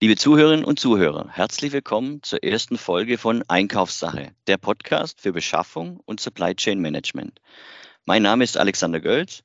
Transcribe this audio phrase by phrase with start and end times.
[0.00, 6.00] Liebe Zuhörerinnen und Zuhörer, herzlich willkommen zur ersten Folge von Einkaufssache, der Podcast für Beschaffung
[6.04, 7.40] und Supply Chain Management.
[8.04, 9.44] Mein Name ist Alexander Gölz.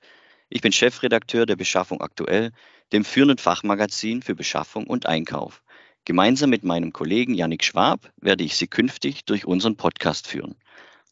[0.49, 2.51] Ich bin Chefredakteur der Beschaffung aktuell,
[2.91, 5.61] dem führenden Fachmagazin für Beschaffung und Einkauf.
[6.03, 10.55] Gemeinsam mit meinem Kollegen Yannick Schwab werde ich Sie künftig durch unseren Podcast führen.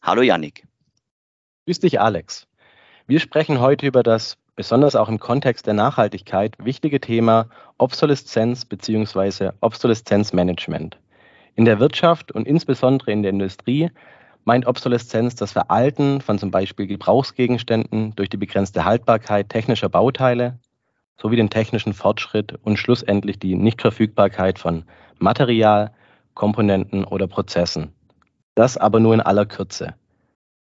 [0.02, 0.66] Hallo Yannick.
[1.66, 2.48] Grüß dich, Alex.
[3.06, 7.46] Wir sprechen heute über das besonders auch im Kontext der Nachhaltigkeit wichtige Thema
[7.78, 9.50] Obsoleszenz bzw.
[9.60, 10.98] Obsoleszenzmanagement.
[11.54, 13.92] In der Wirtschaft und insbesondere in der Industrie
[14.42, 20.58] meint Obsoleszenz das Veralten von zum Beispiel Gebrauchsgegenständen durch die begrenzte Haltbarkeit technischer Bauteile
[21.22, 24.82] sowie den technischen Fortschritt und schlussendlich die Nichtverfügbarkeit von
[25.20, 25.92] Material,
[26.34, 27.92] Komponenten oder Prozessen.
[28.56, 29.94] Das aber nur in aller Kürze.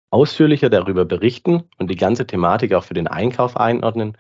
[0.10, 4.18] Ausführlicher darüber berichten und die ganze Thematik auch für den Einkauf einordnen,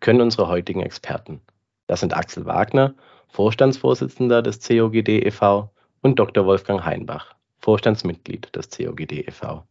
[0.00, 1.40] können unsere heutigen Experten.
[1.86, 2.94] Das sind Axel Wagner,
[3.28, 5.70] Vorstandsvorsitzender des COGD e.V.
[6.02, 6.46] und Dr.
[6.46, 9.64] Wolfgang Heinbach, Vorstandsmitglied des COGD e.V.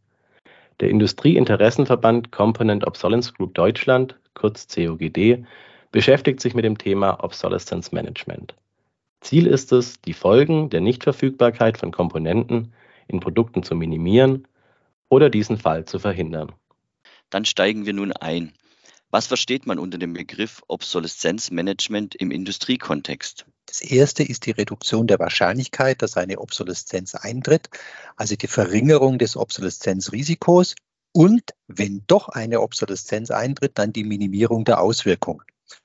[0.80, 5.44] Der Industrieinteressenverband Component Obsolescence Group Deutschland, kurz COGD,
[5.92, 8.54] beschäftigt sich mit dem Thema Obsolescence Management.
[9.20, 12.72] Ziel ist es, die Folgen der Nichtverfügbarkeit von Komponenten
[13.08, 14.46] in Produkten zu minimieren
[15.10, 16.52] oder diesen Fall zu verhindern.
[17.28, 18.54] Dann steigen wir nun ein.
[19.10, 23.44] Was versteht man unter dem Begriff Obsoleszenzmanagement im Industriekontext?
[23.66, 27.68] Das erste ist die Reduktion der Wahrscheinlichkeit, dass eine Obsoleszenz eintritt,
[28.16, 30.76] also die Verringerung des Obsoleszenzrisikos
[31.12, 35.42] und wenn doch eine Obsoleszenz eintritt, dann die Minimierung der Auswirkungen.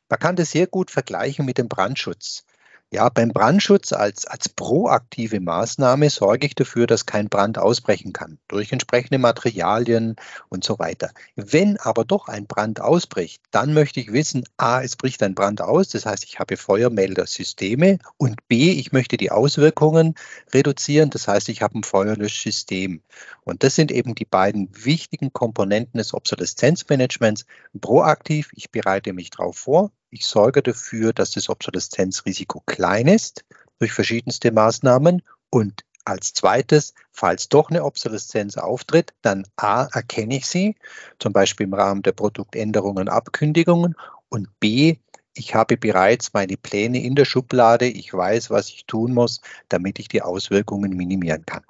[0.08, 2.46] Man kann das sehr gut vergleichen mit dem Brandschutz.
[2.92, 8.38] Ja, beim Brandschutz als, als proaktive Maßnahme sorge ich dafür, dass kein Brand ausbrechen kann,
[8.48, 10.16] durch entsprechende Materialien
[10.50, 11.12] und so weiter.
[11.36, 15.62] Wenn aber doch ein Brand ausbricht, dann möchte ich wissen, a, es bricht ein Brand
[15.62, 20.14] aus, das heißt, ich habe Feuermeldersysteme und b, ich möchte die Auswirkungen
[20.54, 23.02] reduzieren, das heißt, ich habe ein Feuerlöschsystem.
[23.44, 27.46] Und das sind eben die beiden wichtigen Komponenten des Obsoleszenzmanagements.
[27.82, 33.46] Proaktiv, ich bereite mich darauf vor, ich sorge dafür, dass das Obsoleszenzrisiko klein ist
[33.80, 40.46] durch verschiedenste Maßnahmen und als zweites, falls doch eine Obsoleszenz auftritt, dann A, erkenne ich
[40.46, 40.76] sie,
[41.20, 43.96] zum Beispiel im Rahmen der Produktänderungen und Abkündigungen
[44.30, 44.98] und B,
[45.34, 50.00] ich habe bereits meine Pläne in der Schublade, ich weiß, was ich tun muss, damit
[50.00, 51.66] ich die Auswirkungen minimieren kann.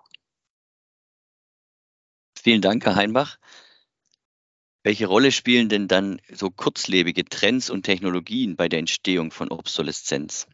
[2.37, 3.39] Vielen Dank, Herr Heinbach.
[4.85, 10.45] Welche Rolle spielen denn dann so kurzlebige Trends und Technologien bei der Entstehung von Obsoleszenz?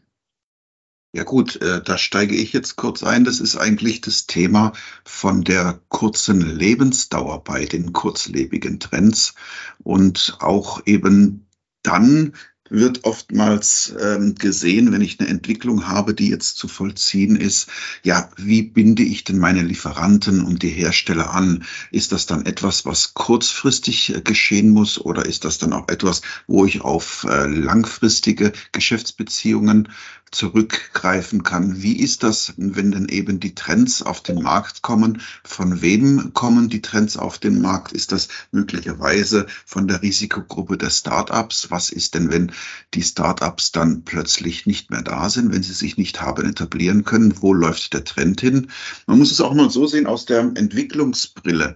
[1.13, 3.25] Ja gut, äh, da steige ich jetzt kurz ein.
[3.25, 4.71] Das ist eigentlich das Thema
[5.03, 9.35] von der kurzen Lebensdauer bei den kurzlebigen Trends
[9.79, 11.45] und auch eben
[11.83, 12.33] dann
[12.71, 17.67] wird oftmals ähm, gesehen, wenn ich eine Entwicklung habe, die jetzt zu vollziehen ist,
[18.01, 21.65] ja, wie binde ich denn meine Lieferanten und die Hersteller an?
[21.91, 26.21] Ist das dann etwas, was kurzfristig äh, geschehen muss oder ist das dann auch etwas,
[26.47, 29.89] wo ich auf äh, langfristige Geschäftsbeziehungen
[30.31, 31.81] zurückgreifen kann.
[31.81, 35.21] Wie ist das, wenn denn eben die Trends auf den Markt kommen?
[35.43, 37.91] Von wem kommen die Trends auf den Markt?
[37.91, 41.69] Ist das möglicherweise von der Risikogruppe der Startups?
[41.69, 42.53] Was ist denn, wenn
[42.93, 47.41] die Startups dann plötzlich nicht mehr da sind, wenn sie sich nicht haben etablieren können?
[47.41, 48.71] Wo läuft der Trend hin?
[49.07, 51.75] Man muss es auch mal so sehen aus der Entwicklungsbrille.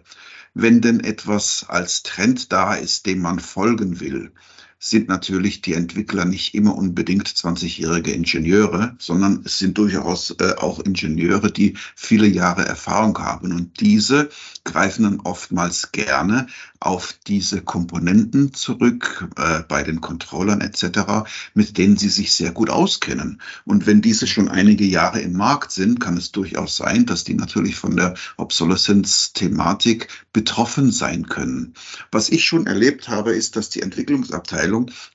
[0.54, 4.32] Wenn denn etwas als Trend da ist, dem man folgen will,
[4.80, 10.80] sind natürlich die Entwickler nicht immer unbedingt 20-jährige Ingenieure, sondern es sind durchaus äh, auch
[10.80, 13.52] Ingenieure, die viele Jahre Erfahrung haben.
[13.52, 14.30] Und diese
[14.64, 16.48] greifen dann oftmals gerne
[16.80, 22.70] auf diese Komponenten zurück, äh, bei den Controllern etc., mit denen sie sich sehr gut
[22.70, 23.42] auskennen.
[23.64, 27.34] Und wenn diese schon einige Jahre im Markt sind, kann es durchaus sein, dass die
[27.34, 31.74] natürlich von der Obsoleszenz-Thematik betroffen sein können.
[32.12, 34.65] Was ich schon erlebt habe, ist, dass die Entwicklungsabteilung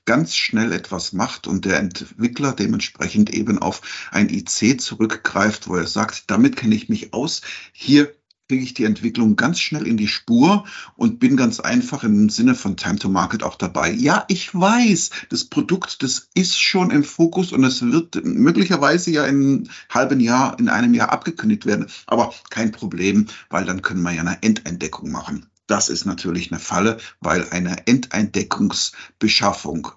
[0.05, 5.87] ganz schnell etwas macht und der Entwickler dementsprechend eben auf ein IC zurückgreift, wo er
[5.87, 7.41] sagt, damit kenne ich mich aus.
[7.71, 8.13] Hier
[8.51, 10.65] kriege ich die Entwicklung ganz schnell in die Spur
[10.97, 13.93] und bin ganz einfach im Sinne von Time to Market auch dabei.
[13.93, 19.23] Ja, ich weiß, das Produkt, das ist schon im Fokus und es wird möglicherweise ja
[19.25, 21.87] in einem halben Jahr, in einem Jahr abgekündigt werden.
[22.07, 25.45] Aber kein Problem, weil dann können wir ja eine Endeindeckung machen.
[25.71, 29.87] Das ist natürlich eine Falle, weil eine Endeindeckungsbeschaffung,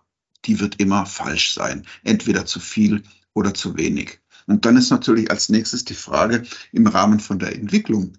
[0.44, 1.84] die wird immer falsch sein.
[2.04, 4.20] Entweder zu viel oder zu wenig.
[4.46, 8.16] Und dann ist natürlich als nächstes die Frage im Rahmen von der Entwicklung,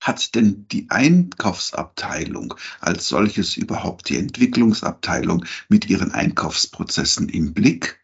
[0.00, 8.00] hat denn die Einkaufsabteilung als solches überhaupt die Entwicklungsabteilung mit ihren Einkaufsprozessen im Blick?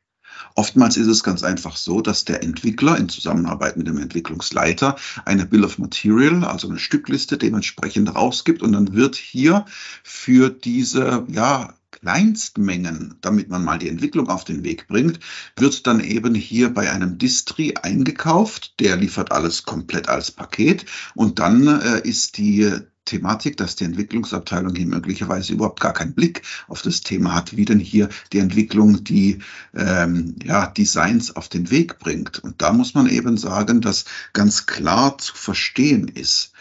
[0.56, 5.47] Oftmals ist es ganz einfach so, dass der Entwickler in Zusammenarbeit mit dem Entwicklungsleiter eine
[5.47, 9.65] Bill of Material, also eine Stückliste dementsprechend rausgibt und dann wird hier
[10.05, 11.75] für diese, ja,
[12.05, 15.21] Kleinstmengen, damit man mal die Entwicklung auf den Weg bringt,
[15.56, 18.79] wird dann eben hier bei einem Distri eingekauft.
[18.79, 20.85] Der liefert alles komplett als Paket
[21.15, 22.71] und dann äh, ist die
[23.06, 27.65] Thematik, dass die Entwicklungsabteilung hier möglicherweise überhaupt gar keinen Blick auf das Thema hat, wie
[27.65, 29.39] denn hier die Entwicklung die
[29.75, 32.39] ähm, ja, Designs auf den Weg bringt.
[32.39, 34.05] Und da muss man eben sagen, dass
[34.35, 36.53] ganz klar zu verstehen ist,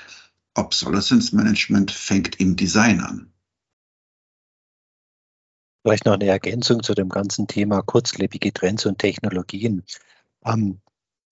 [0.55, 3.32] Obsolescence Management fängt im Design an.
[5.83, 9.83] Vielleicht noch eine Ergänzung zu dem ganzen Thema kurzlebige Trends und Technologien.
[10.45, 10.79] Ähm,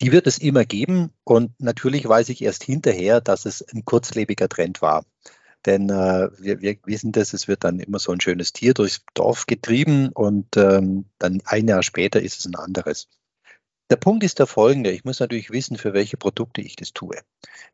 [0.01, 4.50] die wird es immer geben und natürlich weiß ich erst hinterher, dass es ein kurzlebiger
[4.50, 5.06] Trend war.
[5.65, 9.06] Denn äh, wir, wir, wissen das, es wird dann immer so ein schönes Tier durchs
[9.13, 13.07] Dorf getrieben und ähm, dann ein Jahr später ist es ein anderes.
[13.92, 14.90] Der Punkt ist der folgende.
[14.90, 17.18] Ich muss natürlich wissen, für welche Produkte ich das tue.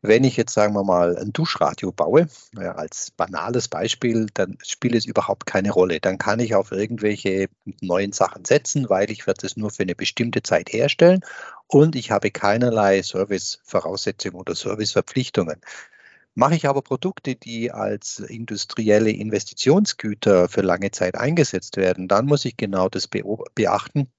[0.02, 2.26] Wenn ich jetzt, sagen wir mal, ein Duschradio baue,
[2.56, 6.00] ja, als banales Beispiel, dann spielt es überhaupt keine Rolle.
[6.00, 7.46] Dann kann ich auf irgendwelche
[7.80, 11.20] neuen Sachen setzen, weil ich werde es nur für eine bestimmte Zeit herstellen
[11.68, 15.60] und ich habe keinerlei Servicevoraussetzungen oder Serviceverpflichtungen.
[16.34, 22.44] Mache ich aber Produkte, die als industrielle Investitionsgüter für lange Zeit eingesetzt werden, dann muss
[22.44, 24.10] ich genau das beachten,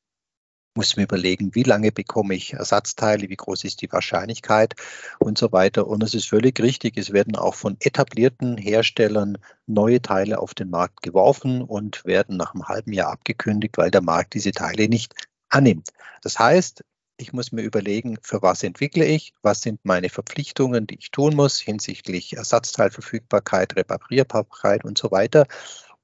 [0.76, 4.76] muss mir überlegen, wie lange bekomme ich Ersatzteile, wie groß ist die Wahrscheinlichkeit
[5.20, 5.88] und so weiter.
[5.88, 9.38] Und es ist völlig richtig, es werden auch von etablierten Herstellern
[9.68, 14.02] neue Teile auf den Markt geworfen und werden nach einem halben Jahr abgekündigt, weil der
[14.02, 15.14] Markt diese Teile nicht
[15.50, 15.90] annimmt.
[16.22, 16.84] Das heißt,
[17.18, 21.36] ich muss mir überlegen, für was entwickle ich, was sind meine Verpflichtungen, die ich tun
[21.36, 25.46] muss hinsichtlich Ersatzteilverfügbarkeit, Reparierbarkeit und so weiter.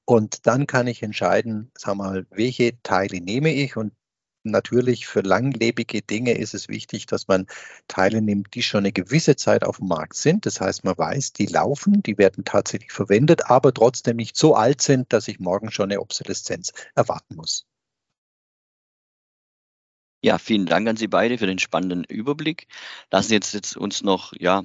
[0.04, 3.92] Und dann kann ich entscheiden, sag mal, welche Teile nehme ich und
[4.50, 7.46] natürlich für langlebige Dinge ist es wichtig, dass man
[7.88, 10.46] Teile nimmt, die schon eine gewisse Zeit auf dem Markt sind.
[10.46, 14.82] Das heißt, man weiß, die laufen, die werden tatsächlich verwendet, aber trotzdem nicht so alt
[14.82, 17.66] sind, dass ich morgen schon eine Obsoleszenz erwarten muss.
[20.22, 22.66] Ja, vielen Dank an Sie beide für den spannenden Überblick.
[23.10, 24.64] Lassen Sie jetzt, jetzt uns noch ja,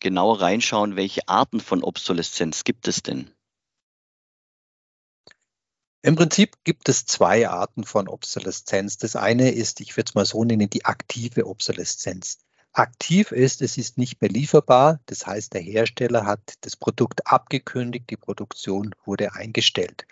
[0.00, 3.30] genauer reinschauen, welche Arten von Obsoleszenz gibt es denn?
[6.04, 8.98] Im Prinzip gibt es zwei Arten von Obsoleszenz.
[8.98, 12.38] Das eine ist, ich würde es mal so nennen, die aktive Obsoleszenz.
[12.72, 14.98] Aktiv ist, es ist nicht mehr lieferbar.
[15.06, 20.06] Das heißt, der Hersteller hat das Produkt abgekündigt, die Produktion wurde eingestellt.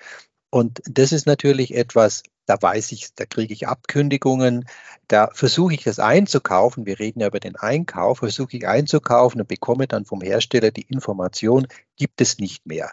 [0.50, 4.66] Und das ist natürlich etwas, da weiß ich, da kriege ich Abkündigungen,
[5.08, 6.86] da versuche ich das einzukaufen.
[6.86, 10.86] Wir reden ja über den Einkauf, versuche ich einzukaufen und bekomme dann vom Hersteller die
[10.88, 11.66] Information,
[11.96, 12.92] gibt es nicht mehr.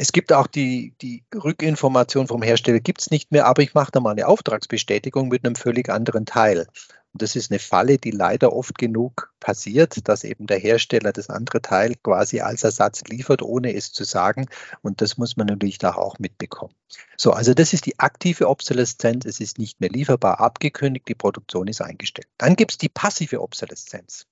[0.00, 3.90] Es gibt auch die, die Rückinformation vom Hersteller, gibt es nicht mehr, aber ich mache
[3.90, 6.68] da mal eine Auftragsbestätigung mit einem völlig anderen Teil.
[7.12, 11.30] Und das ist eine Falle, die leider oft genug passiert, dass eben der Hersteller das
[11.30, 14.46] andere Teil quasi als Ersatz liefert, ohne es zu sagen.
[14.82, 16.74] Und das muss man natürlich da auch mitbekommen.
[17.16, 19.24] So, also das ist die aktive Obsoleszenz.
[19.24, 22.28] Es ist nicht mehr lieferbar abgekündigt, die Produktion ist eingestellt.
[22.38, 24.26] Dann gibt es die passive Obsoleszenz.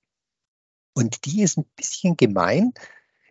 [0.93, 2.73] Und die ist ein bisschen gemein,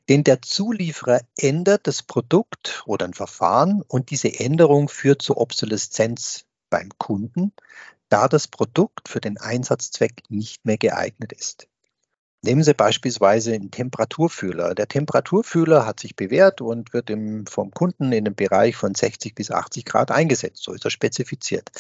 [0.09, 6.45] denn der Zulieferer ändert das Produkt oder ein Verfahren und diese Änderung führt zur Obsoleszenz
[6.71, 7.53] beim Kunden,
[8.09, 11.69] da das Produkt für den Einsatzzweck nicht mehr geeignet ist.
[12.47, 14.77] Nehmen Sie beispielsweise einen Temperaturfühler.
[14.77, 19.35] Der Temperaturfühler hat sich bewährt und wird im, vom Kunden in einem Bereich von 60
[19.35, 20.63] bis 80 Grad eingesetzt.
[20.63, 21.73] So ist er spezifiziert.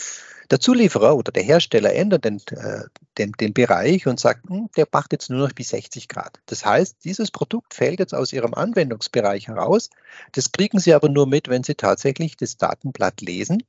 [0.50, 2.82] Der Zulieferer oder der Hersteller ändert den, äh,
[3.16, 6.40] den, den Bereich und sagt, hm, der macht jetzt nur noch bis 60 Grad.
[6.46, 9.90] Das heißt, dieses Produkt fällt jetzt aus Ihrem Anwendungsbereich heraus.
[10.32, 13.62] Das kriegen Sie aber nur mit, wenn Sie tatsächlich das Datenblatt lesen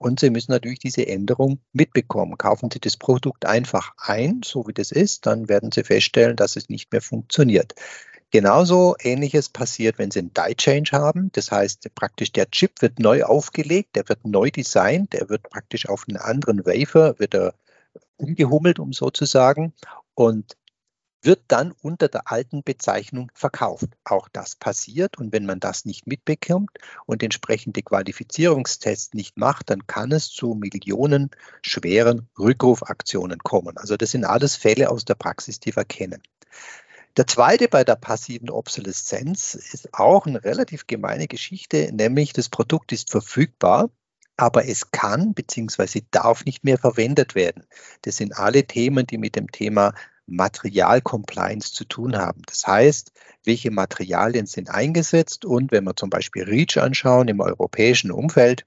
[0.00, 2.38] und Sie müssen natürlich diese Änderung mitbekommen.
[2.38, 6.56] Kaufen Sie das Produkt einfach ein, so wie das ist, dann werden Sie feststellen, dass
[6.56, 7.74] es nicht mehr funktioniert.
[8.30, 11.30] Genauso ähnliches passiert, wenn Sie einen Die Change haben.
[11.32, 15.86] Das heißt, praktisch der Chip wird neu aufgelegt, der wird neu designt, der wird praktisch
[15.86, 17.52] auf einen anderen Wafer, wird er
[18.16, 19.74] umgehummelt, um so zu sagen.
[20.14, 20.56] Und
[21.22, 23.88] wird dann unter der alten Bezeichnung verkauft.
[24.04, 26.70] Auch das passiert und wenn man das nicht mitbekommt
[27.06, 31.30] und entsprechende Qualifizierungstests nicht macht, dann kann es zu Millionen
[31.62, 33.76] schweren Rückrufaktionen kommen.
[33.76, 36.22] Also das sind alles Fälle aus der Praxis, die wir kennen.
[37.16, 42.92] Der zweite bei der passiven Obsoleszenz ist auch eine relativ gemeine Geschichte, nämlich das Produkt
[42.92, 43.90] ist verfügbar,
[44.36, 46.02] aber es kann bzw.
[46.12, 47.66] darf nicht mehr verwendet werden.
[48.02, 49.92] Das sind alle Themen, die mit dem Thema
[50.30, 52.42] Materialcompliance zu tun haben.
[52.46, 53.12] Das heißt,
[53.44, 58.64] welche Materialien sind eingesetzt und wenn wir zum Beispiel REACH anschauen im europäischen Umfeld,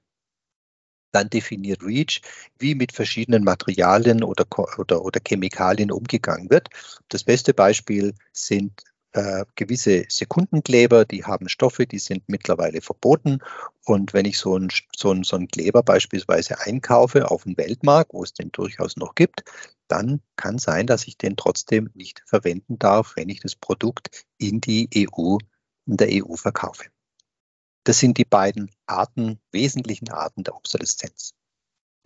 [1.12, 2.20] dann definiert REACH,
[2.58, 4.46] wie mit verschiedenen Materialien oder,
[4.78, 6.68] oder, oder Chemikalien umgegangen wird.
[7.08, 8.82] Das beste Beispiel sind
[9.14, 13.38] äh, gewisse Sekundenkleber, die haben Stoffe, die sind mittlerweile verboten.
[13.84, 18.12] Und wenn ich so einen so ein, so ein Kleber beispielsweise einkaufe auf dem Weltmarkt,
[18.12, 19.44] wo es den durchaus noch gibt,
[19.86, 24.60] dann kann sein, dass ich den trotzdem nicht verwenden darf, wenn ich das Produkt in
[24.60, 25.38] die EU,
[25.86, 26.86] in der EU verkaufe.
[27.84, 31.34] Das sind die beiden Arten, wesentlichen Arten der Obsoleszenz.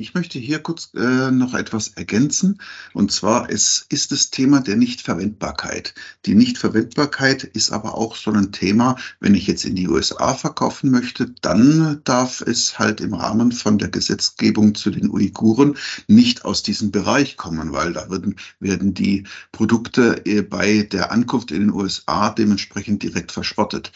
[0.00, 2.61] Ich möchte hier kurz äh, noch etwas ergänzen.
[2.93, 5.93] Und zwar es ist das Thema der Nichtverwendbarkeit.
[6.25, 10.93] Die Nichtverwendbarkeit ist aber auch so ein Thema, wenn ich jetzt in die USA verkaufen
[10.93, 15.76] möchte, dann darf es halt im Rahmen von der Gesetzgebung zu den Uiguren
[16.07, 21.50] nicht aus diesem Bereich kommen, weil da werden, werden die Produkte äh, bei der Ankunft
[21.50, 23.90] in den USA dementsprechend direkt verschrottet.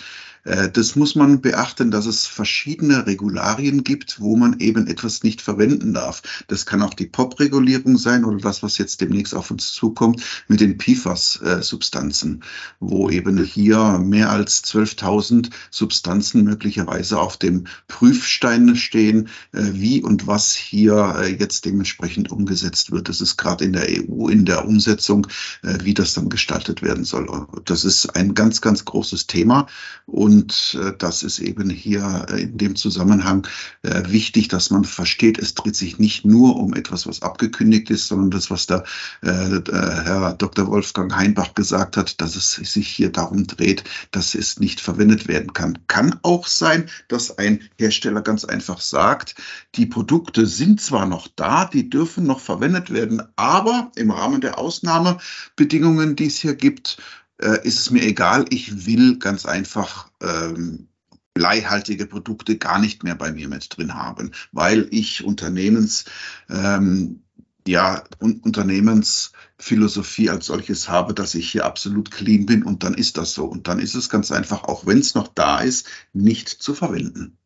[0.45, 5.41] Äh, das muss man beachten, dass es verschiedene Regularien gibt, wo man eben etwas nicht
[5.41, 6.23] verwenden darf.
[6.49, 10.61] Das kann auch die POP-Regulierung sein oder das, was jetzt demnächst auf uns zukommt mit
[10.61, 12.43] den PFAS-Substanzen,
[12.81, 20.27] wo eben hier mehr als 12.000 Substanzen möglicherweise auf dem Prüfstein stehen, äh, wie und
[20.27, 23.09] was hier äh, jetzt dementsprechend umgesetzt wird.
[23.09, 25.27] Das ist gerade in der EU in der Umsetzung,
[25.63, 27.47] wie das dann gestaltet werden soll.
[27.65, 29.67] Das ist ein ganz, ganz großes Thema
[30.07, 33.47] und und äh, das ist eben hier äh, in dem Zusammenhang
[33.83, 38.09] äh, wichtig, dass man versteht, es dreht sich nicht nur um etwas, was abgekündigt ist,
[38.09, 38.85] sondern das, was der
[39.23, 40.67] Herr Dr.
[40.69, 45.53] Wolfgang Heinbach gesagt hat, dass es sich hier darum dreht, dass es nicht verwendet werden
[45.53, 45.79] kann.
[45.87, 49.35] Kann auch sein, dass ein Hersteller ganz einfach sagt,
[49.75, 54.59] die Produkte sind zwar noch da, die dürfen noch verwendet werden, aber im Rahmen der
[54.59, 56.99] Ausnahmebedingungen, die es hier gibt,
[57.43, 58.45] äh, ist es mir egal.
[58.51, 60.89] Ich will ganz einfach ähm,
[61.35, 66.05] bleihaltige Produkte gar nicht mehr bei mir mit drin haben, weil ich Unternehmens,
[66.49, 67.23] ähm,
[67.67, 73.17] ja, un Unternehmensphilosophie als solches habe, dass ich hier absolut clean bin und dann ist
[73.19, 73.45] das so.
[73.45, 77.39] Und dann ist es ganz einfach, auch wenn es noch da ist, nicht zu verwenden.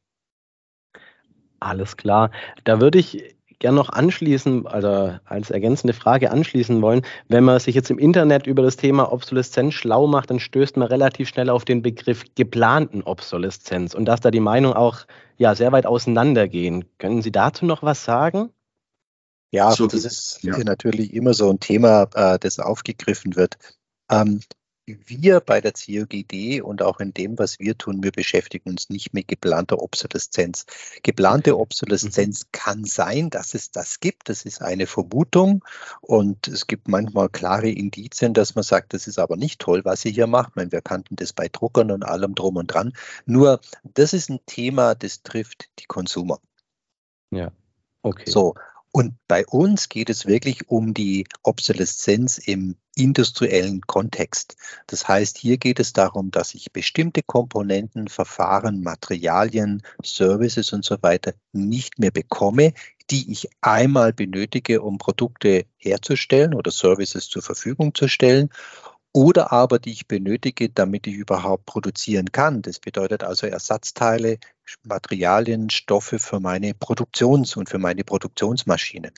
[1.60, 2.30] Alles klar.
[2.64, 7.02] Da würde ich gerne noch anschließen, also als ergänzende Frage anschließen wollen.
[7.28, 10.88] Wenn man sich jetzt im Internet über das Thema Obsoleszenz schlau macht, dann stößt man
[10.88, 15.06] relativ schnell auf den Begriff geplanten Obsoleszenz und dass da die Meinungen auch
[15.38, 16.84] ja, sehr weit auseinandergehen.
[16.98, 18.50] Können Sie dazu noch was sagen?
[19.52, 20.58] Ja, so, das ist ja.
[20.58, 23.56] natürlich immer so ein Thema, äh, das aufgegriffen wird.
[24.10, 24.40] Ähm,
[24.86, 29.12] wir bei der COGD und auch in dem, was wir tun, wir beschäftigen uns nicht
[29.12, 30.64] mit geplanter Obsoleszenz.
[31.02, 32.48] Geplante Obsoleszenz mhm.
[32.52, 34.28] kann sein, dass es das gibt.
[34.28, 35.64] Das ist eine Vermutung
[36.00, 40.04] und es gibt manchmal klare Indizien, dass man sagt, das ist aber nicht toll, was
[40.04, 40.54] ihr hier macht.
[40.54, 42.92] meine, wir kannten das bei Druckern und allem drum und dran.
[43.24, 46.38] Nur, das ist ein Thema, das trifft die Konsumer.
[47.32, 47.50] Ja,
[48.02, 48.30] okay.
[48.30, 48.54] So,
[48.92, 54.56] und bei uns geht es wirklich um die Obsoleszenz im industriellen Kontext.
[54.86, 60.96] Das heißt, hier geht es darum, dass ich bestimmte Komponenten, Verfahren, Materialien, Services und so
[61.02, 62.72] weiter nicht mehr bekomme,
[63.10, 68.50] die ich einmal benötige, um Produkte herzustellen oder Services zur Verfügung zu stellen
[69.16, 72.60] oder aber die ich benötige, damit ich überhaupt produzieren kann.
[72.60, 74.36] Das bedeutet also Ersatzteile,
[74.82, 79.12] Materialien, Stoffe für meine Produktions- und für meine Produktionsmaschinen.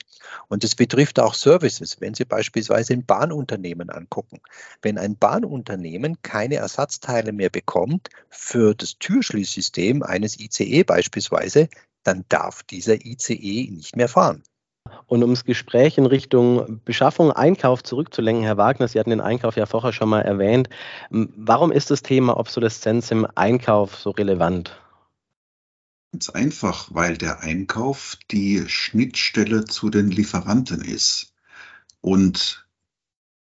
[0.47, 4.39] Und es betrifft auch Services, wenn Sie beispielsweise ein Bahnunternehmen angucken.
[4.81, 11.67] Wenn ein Bahnunternehmen keine Ersatzteile mehr bekommt für das Türschließsystem eines ICE beispielsweise,
[12.03, 14.43] dann darf dieser ICE nicht mehr fahren.
[15.07, 19.55] Und um das Gespräch in Richtung Beschaffung, Einkauf zurückzulenken, Herr Wagner, Sie hatten den Einkauf
[19.55, 20.69] ja vorher schon mal erwähnt.
[21.09, 24.79] Warum ist das Thema Obsoleszenz im Einkauf so relevant?
[26.11, 31.33] Ganz einfach, weil der Einkauf die Schnittstelle zu den Lieferanten ist.
[32.01, 32.65] Und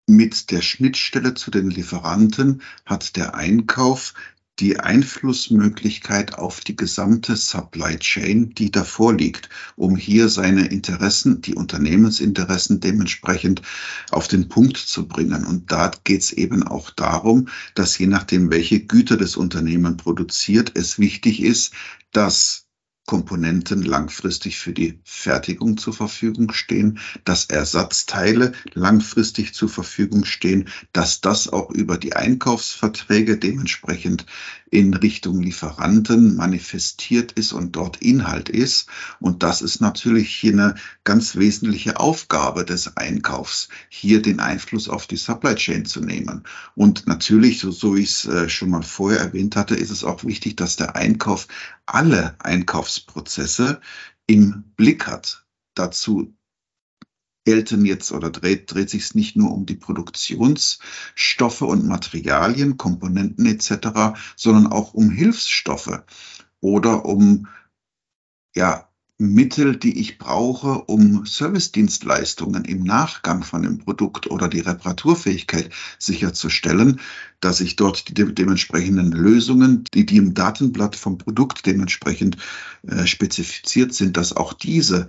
[0.08, 4.14] mit der Schnittstelle zu den Lieferanten hat der Einkauf
[4.60, 11.56] die Einflussmöglichkeit auf die gesamte Supply Chain, die davor liegt, um hier seine Interessen, die
[11.56, 13.62] Unternehmensinteressen dementsprechend
[14.12, 15.46] auf den Punkt zu bringen.
[15.46, 20.74] Und da geht es eben auch darum, dass je nachdem, welche Güter das Unternehmen produziert,
[20.76, 21.74] es wichtig ist,
[22.12, 22.68] dass
[23.06, 31.20] Komponenten langfristig für die Fertigung zur Verfügung stehen, dass Ersatzteile langfristig zur Verfügung stehen, dass
[31.20, 34.26] das auch über die Einkaufsverträge dementsprechend
[34.72, 38.88] in Richtung Lieferanten manifestiert ist und dort Inhalt ist.
[39.20, 45.08] Und das ist natürlich hier eine ganz wesentliche Aufgabe des Einkaufs, hier den Einfluss auf
[45.08, 46.44] die Supply Chain zu nehmen.
[46.74, 50.24] Und natürlich, so, so ich es äh, schon mal vorher erwähnt hatte, ist es auch
[50.24, 51.48] wichtig, dass der Einkauf
[51.86, 52.36] alle
[52.92, 53.82] Einkaufsprozesse,
[54.28, 55.46] im Blick hat.
[55.76, 56.36] Dazu
[57.46, 63.46] gelten jetzt oder dreht, dreht sich es nicht nur um die Produktionsstoffe und Materialien, Komponenten
[63.46, 66.04] etc., sondern auch um Hilfsstoffe
[66.60, 67.48] oder um
[68.54, 68.91] ja,
[69.22, 77.00] Mittel, die ich brauche, um Servicedienstleistungen im Nachgang von dem Produkt oder die Reparaturfähigkeit sicherzustellen,
[77.40, 82.38] dass ich dort die de dementsprechenden Lösungen, die, die im Datenblatt vom Produkt dementsprechend
[82.88, 85.08] äh, spezifiziert sind, dass auch diese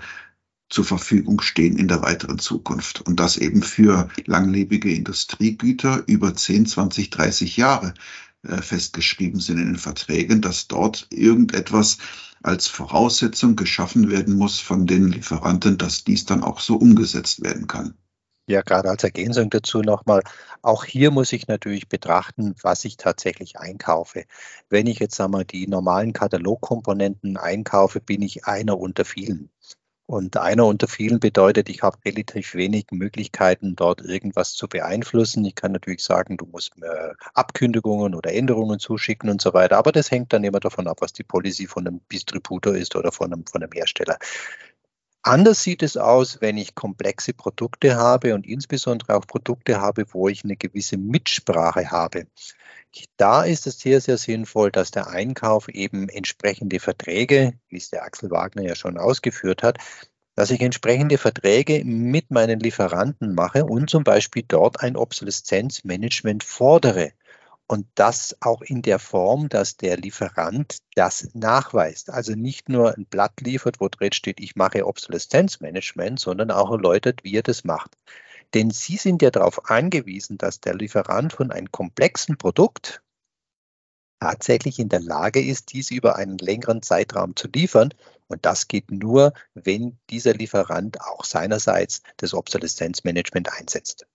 [0.69, 3.00] zur Verfügung stehen in der weiteren Zukunft.
[3.02, 7.95] Und das eben für langlebige Industriegüter über 10, 20, 30 Jahre
[8.45, 11.99] festgeschrieben sind in den Verträgen, dass dort irgendetwas
[12.43, 17.67] als Voraussetzung geschaffen werden muss von den Lieferanten, dass dies dann auch so umgesetzt werden
[17.67, 17.95] kann.
[18.49, 20.23] Ja, gerade als Ergänzung dazu nochmal,
[20.63, 24.25] auch hier muss ich natürlich betrachten, was ich tatsächlich einkaufe.
[24.69, 29.51] Wenn ich jetzt einmal die normalen Katalogkomponenten einkaufe, bin ich einer unter vielen.
[30.07, 35.45] Und einer unter vielen bedeutet, ich habe relativ wenig Möglichkeiten, dort irgendwas zu beeinflussen.
[35.45, 39.79] Ich kann natürlich sagen, du musst mir Abkündigungen oder Änderungen zuschicken und so weiter.
[39.79, 43.13] Aber das hängt dann immer davon ab, was die Policy von einem Distributor ist oder
[43.13, 44.19] von einem, von einem Hersteller.
[45.25, 50.29] Anders sieht es aus, wenn ich komplexe Produkte habe und insbesondere auch Produkte habe, wo
[50.29, 52.26] ich eine gewisse Mitsprache habe.
[53.17, 58.02] Da ist es sehr, sehr sinnvoll, dass der Einkauf eben entsprechende Verträge, wie es der
[58.02, 59.79] Axel Wagner ja schon ausgeführt hat,
[60.35, 67.12] dass ich entsprechende Verträge mit meinen Lieferanten mache und zum Beispiel dort ein Obsoleszenzmanagement fordere.
[67.73, 72.11] Und das auch in der Form, dass der Lieferant das nachweist.
[72.11, 77.25] Also nicht nur ein Blatt liefert, wo drin steht, ich mache Obsoleszenzmanagement, sondern auch erläutert,
[77.25, 77.97] wie er das macht.
[78.52, 83.02] Denn Sie sind ja darauf angewiesen, dass der Lieferant von einem komplexen Produkt
[84.21, 87.95] tatsächlich in der Lage ist, dies über einen längeren Zeitraum zu liefern.
[88.29, 94.07] Und das geht nur, wenn dieser Lieferant auch seinerseits das Obsoleszenzmanagement einsetzt.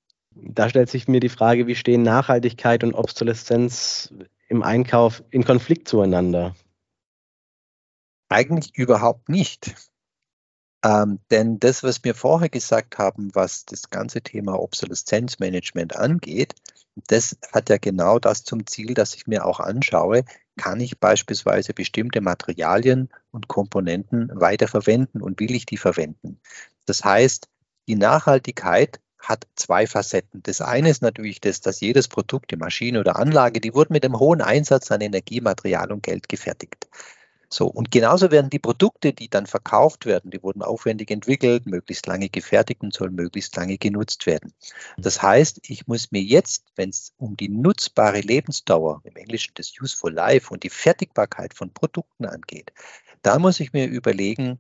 [0.44, 4.14] Da stellt sich mir die Frage, wie stehen Nachhaltigkeit und Obsoleszenz
[4.48, 6.56] im Einkauf in Konflikt zueinander?
[8.30, 9.74] Eigentlich überhaupt nicht.
[10.84, 16.54] Ähm, denn das, was wir vorher gesagt haben, was das ganze Thema Obsoleszenzmanagement angeht,
[17.08, 20.24] das hat ja genau das zum Ziel, dass ich mir auch anschaue,
[20.58, 26.40] kann ich beispielsweise bestimmte Materialien und Komponenten weiterverwenden und will ich die verwenden.
[26.86, 27.50] Das heißt,
[27.88, 30.44] die Nachhaltigkeit hat zwei Facetten.
[30.44, 34.06] Das eine ist natürlich das, dass jedes Produkt, die Maschine oder Anlage, die wurde mit
[34.06, 36.88] einem hohen Einsatz an Energie, Material und Geld gefertigt.
[37.50, 42.06] So, und genauso werden die Produkte, die dann verkauft werden, die wurden aufwendig entwickelt, möglichst
[42.06, 44.54] lange gefertigt und sollen möglichst lange genutzt werden.
[44.98, 49.72] Das heißt, ich muss mir jetzt, wenn es um die nutzbare Lebensdauer, im Englischen das
[49.80, 52.74] Useful Life und die Fertigbarkeit von Produkten angeht,
[53.22, 54.60] da muss ich mir überlegen,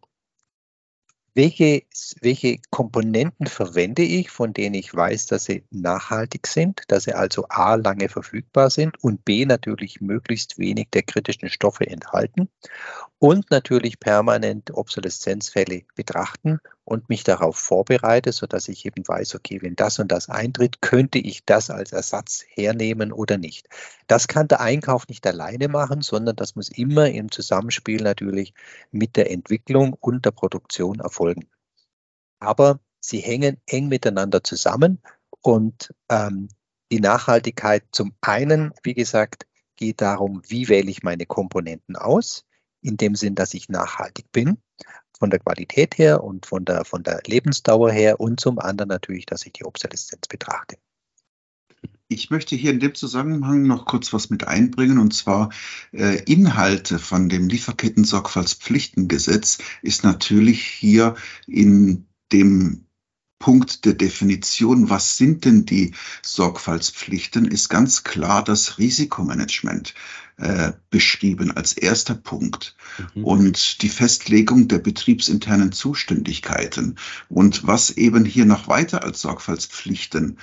[1.37, 1.83] welche,
[2.21, 7.45] welche Komponenten verwende ich, von denen ich weiß, dass sie nachhaltig sind, dass sie also
[7.49, 12.49] A lange verfügbar sind und B natürlich möglichst wenig der kritischen Stoffe enthalten?
[13.19, 19.75] Und natürlich permanent Obsoleszenzfälle betrachten und mich darauf vorbereite, sodass ich eben weiß, okay, wenn
[19.75, 23.67] das und das eintritt, könnte ich das als Ersatz hernehmen oder nicht.
[24.07, 28.53] Das kann der Einkauf nicht alleine machen, sondern das muss immer im Zusammenspiel natürlich
[28.89, 31.49] mit der Entwicklung und der Produktion erfolgen.
[32.39, 35.01] Aber sie hängen eng miteinander zusammen
[35.41, 36.47] und ähm,
[36.89, 39.45] die Nachhaltigkeit zum einen, wie gesagt,
[39.75, 42.45] geht darum, wie wähle ich meine Komponenten aus
[42.81, 44.57] in dem Sinn, dass ich nachhaltig bin,
[45.17, 49.25] von der Qualität her und von der, von der Lebensdauer her und zum anderen natürlich,
[49.25, 50.77] dass ich die Obsoleszenz betrachte.
[52.09, 55.49] Ich möchte hier in dem Zusammenhang noch kurz was mit einbringen, und zwar
[55.91, 61.15] äh, Inhalte von dem Lieferketten-Sorgfaltspflichtengesetz ist natürlich hier
[61.47, 62.86] in dem
[63.39, 69.93] Punkt der Definition, was sind denn die Sorgfaltspflichten, ist ganz klar das Risikomanagement
[70.37, 72.75] äh, beschrieben als erster Punkt.
[73.15, 73.23] Mhm.
[73.23, 76.97] Und die Festlegung der betriebsinternen Zuständigkeiten.
[77.29, 80.37] Und was eben hier noch weiter als Sorgfaltspflichten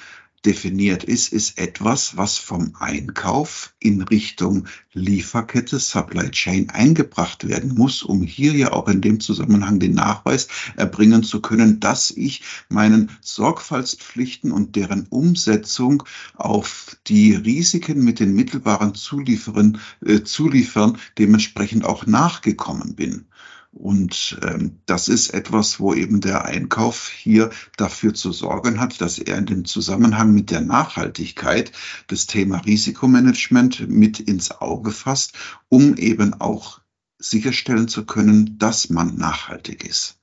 [0.44, 8.02] definiert ist, ist etwas, was vom Einkauf in Richtung Lieferkette, Supply Chain eingebracht werden muss,
[8.02, 13.10] um hier ja auch in dem Zusammenhang den Nachweis erbringen zu können, dass ich meinen
[13.20, 16.04] Sorgfaltspflichten und deren Umsetzung
[16.34, 23.26] auf die Risiken mit den mittelbaren Zulieferern, äh, Zuliefern dementsprechend auch nachgekommen bin.
[23.74, 29.18] Und ähm, das ist etwas, wo eben der Einkauf hier dafür zu sorgen hat, dass
[29.18, 31.72] er in dem Zusammenhang mit der Nachhaltigkeit
[32.06, 35.34] das Thema Risikomanagement mit ins Auge fasst,
[35.68, 36.80] um eben auch
[37.18, 40.20] sicherstellen zu können, dass man nachhaltig ist.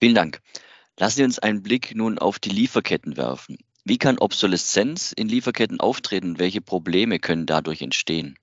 [0.00, 0.40] Vielen Dank.
[0.98, 3.58] Lassen Sie uns einen Blick nun auf die Lieferketten werfen.
[3.84, 6.38] Wie kann Obsoleszenz in Lieferketten auftreten?
[6.38, 8.38] Welche Probleme können dadurch entstehen?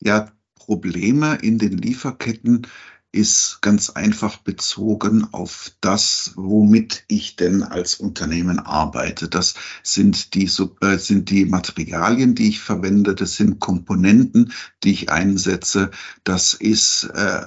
[0.00, 2.66] Ja, Probleme in den Lieferketten
[3.12, 9.28] ist ganz einfach bezogen auf das, womit ich denn als Unternehmen arbeite.
[9.28, 10.50] Das sind die,
[10.82, 14.52] äh, sind die Materialien, die ich verwende, das sind Komponenten,
[14.84, 15.90] die ich einsetze,
[16.24, 17.46] das ist äh,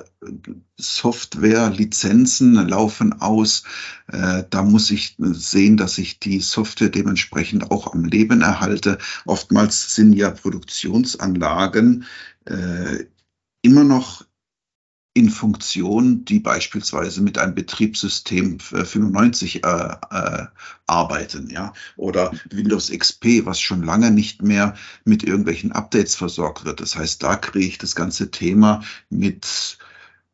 [0.77, 3.63] Software, Lizenzen laufen aus.
[4.07, 8.97] Äh, da muss ich sehen, dass ich die Software dementsprechend auch am Leben erhalte.
[9.25, 12.05] Oftmals sind ja Produktionsanlagen
[12.45, 13.05] äh,
[13.61, 14.25] immer noch
[15.13, 20.45] in Funktion, die beispielsweise mit einem Betriebssystem 95 äh, äh,
[20.85, 26.79] arbeiten, ja, oder Windows XP, was schon lange nicht mehr mit irgendwelchen Updates versorgt wird.
[26.79, 29.77] Das heißt, da kriege ich das ganze Thema mit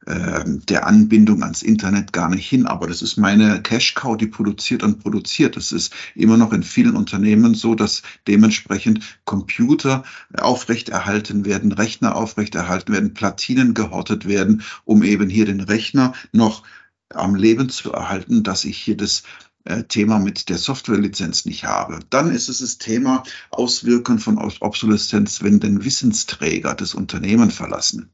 [0.07, 2.67] der Anbindung ans Internet gar nicht hin.
[2.67, 5.55] Aber das ist meine Cash-Cow, die produziert und produziert.
[5.55, 10.03] Das ist immer noch in vielen Unternehmen so, dass dementsprechend Computer
[10.37, 16.63] aufrechterhalten werden, Rechner aufrechterhalten werden, Platinen gehortet werden, um eben hier den Rechner noch
[17.09, 19.23] am Leben zu erhalten, dass ich hier das
[19.63, 21.99] äh, Thema mit der Softwarelizenz nicht habe.
[22.09, 28.11] Dann ist es das Thema Auswirkungen von Obsoleszenz, wenn den Wissensträger das Unternehmen verlassen.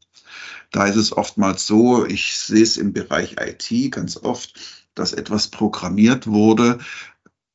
[0.72, 4.54] Da ist es oftmals so, ich sehe es im Bereich IT ganz oft,
[4.96, 6.80] dass etwas programmiert wurde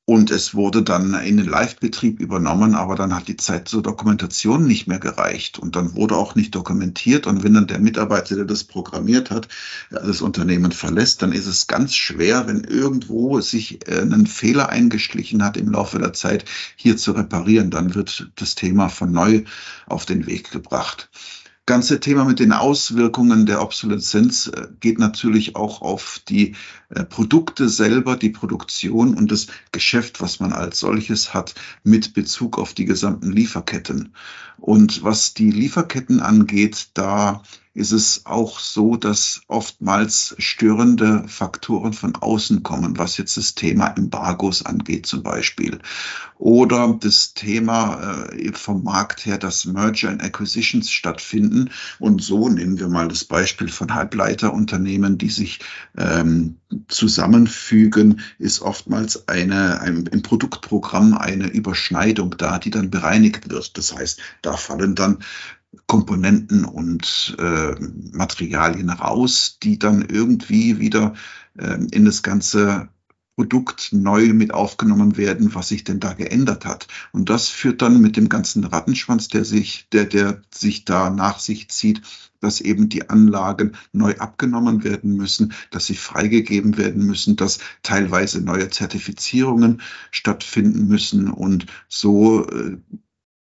[0.09, 4.65] und es wurde dann in den Live-Betrieb übernommen, aber dann hat die Zeit zur Dokumentation
[4.65, 7.27] nicht mehr gereicht und dann wurde auch nicht dokumentiert.
[7.27, 9.49] Und wenn dann der Mitarbeiter, der das programmiert hat,
[9.91, 15.43] das Unternehmen verlässt, dann ist es ganz schwer, wenn irgendwo sich äh, ein Fehler eingeschlichen
[15.43, 16.45] hat im Laufe der Zeit,
[16.77, 17.73] hier zu reparieren.
[17.73, 19.43] Dann wird das Thema von neu
[19.87, 21.11] auf den Weg gebracht
[21.67, 26.55] ganze Thema mit den Auswirkungen der Obsoleszenz äh, geht natürlich auch auf die
[27.09, 32.75] Produkte selber, die Produktion und das Geschäft, was man als solches hat, mit Bezug auf
[32.75, 34.14] die gesamten Lieferketten.
[34.59, 37.42] Und was die Lieferketten angeht, da
[37.77, 43.88] ist es auch so, dass oftmals störende Faktoren von außen kommen, was jetzt das Thema
[43.88, 45.79] Embargos angeht zum Beispiel.
[46.38, 51.70] Oder das Thema äh, vom Markt her, dass Merger and Acquisitions stattfinden.
[51.99, 55.61] Und so nehmen wir mal das Beispiel von Halbleiterunternehmen, die sich
[55.99, 56.57] ähm,
[56.89, 63.79] zusammenfügen, ist oftmals eine, ein, im Produktprogramm eine Überschneidung da, die dann bereinigt wird.
[63.79, 65.19] Das heißt, da fallen dann
[65.87, 67.75] Komponenten und äh,
[68.12, 71.15] Materialien raus, die dann irgendwie wieder
[71.59, 72.89] äh, in das ganze
[73.37, 76.88] Produkt neu mit aufgenommen werden, was sich denn da geändert hat.
[77.12, 81.38] Und das führt dann mit dem ganzen Rattenschwanz, der sich, der, der sich da nach
[81.38, 82.01] sich zieht,
[82.40, 88.40] dass eben die Anlagen neu abgenommen werden müssen, dass sie freigegeben werden müssen, dass teilweise
[88.40, 92.79] neue Zertifizierungen stattfinden müssen und so äh,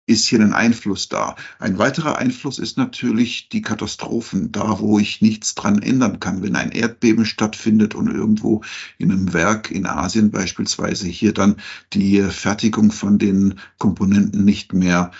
[0.05, 1.35] ist hier ein Einfluss da.
[1.59, 6.43] Ein weiterer Einfluss ist natürlich die Katastrophen, da wo ich nichts dran ändern kann.
[6.43, 8.61] Wenn ein Erdbeben stattfindet und irgendwo
[8.97, 11.55] in einem Werk in Asien beispielsweise hier dann
[11.93, 15.11] die Fertigung von den Komponenten nicht mehr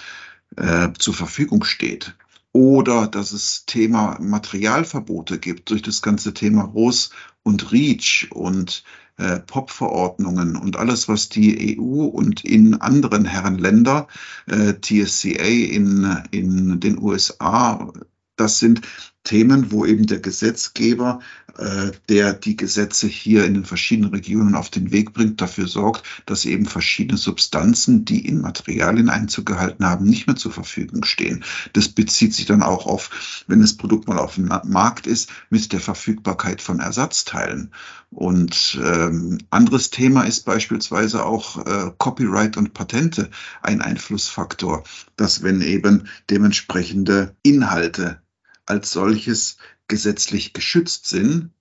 [0.57, 2.15] äh, zur Verfügung steht.
[2.51, 7.09] Oder dass es Thema Materialverbote gibt durch das ganze Thema ROS
[7.41, 8.83] und REACH und
[9.17, 14.07] äh, POP-Verordnungen und alles, was die EU und in anderen Herrenländer,
[14.47, 17.91] äh, TSCA in, in den USA,
[18.35, 18.81] das sind
[19.23, 21.19] Themen, wo eben der Gesetzgeber,
[21.57, 26.03] äh, der die Gesetze hier in den verschiedenen Regionen auf den Weg bringt, dafür sorgt,
[26.25, 31.43] dass eben verschiedene Substanzen, die in Materialien Einzug gehalten haben, nicht mehr zur Verfügung stehen.
[31.71, 35.71] Das bezieht sich dann auch auf, wenn das Produkt mal auf dem Markt ist, mit
[35.71, 37.71] der Verfügbarkeit von Ersatzteilen.
[38.09, 43.29] Und ähm, anderes Thema ist beispielsweise auch äh, Copyright und Patente
[43.61, 44.83] ein Einflussfaktor,
[45.15, 48.21] dass wenn eben dementsprechende Inhalte
[48.65, 51.51] als solches gesetzlich geschützt sind,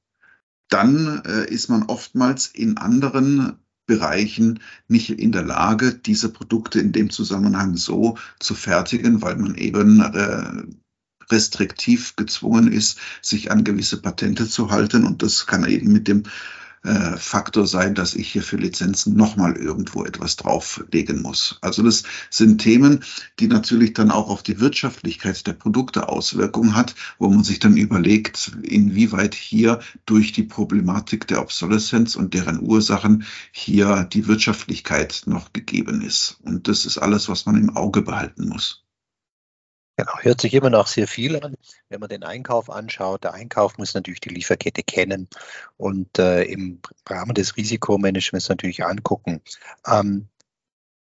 [0.69, 6.93] dann äh, ist man oftmals in anderen Bereichen nicht in der Lage, diese Produkte in
[6.93, 10.63] dem Zusammenhang so zu fertigen, weil man eben äh,
[11.31, 15.05] restriktiv gezwungen ist, sich an gewisse Patente zu halten.
[15.05, 16.25] Und das kann eben mit dem
[16.85, 21.59] äh, Faktor sein, dass ich hier für Lizenzen nochmal irgendwo etwas drauflegen muss.
[21.61, 23.05] Also das sind Themen,
[23.39, 27.77] die natürlich dann auch auf die Wirtschaftlichkeit der Produkte Auswirkungen hat, wo man sich dann
[27.77, 35.53] überlegt, inwieweit hier durch die Problematik der Obsoleszenz und deren Ursachen hier die Wirtschaftlichkeit noch
[35.53, 36.39] gegeben ist.
[36.43, 38.83] Und das ist alles, was man im Auge behalten muss.
[39.97, 41.55] Genau, hört sich immer noch sehr viel an.
[41.91, 45.29] Wenn man den Einkauf anschaut, der Einkauf muss natürlich die Lieferkette kennen
[45.77, 49.43] und äh, im Rahmen des Risikomanagements natürlich angucken.
[49.87, 50.29] Ähm,